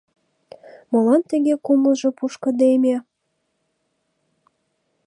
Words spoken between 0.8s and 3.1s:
Молан тыге кумылжо пушкыдеме?